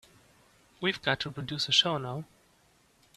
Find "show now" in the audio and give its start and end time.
1.71-2.23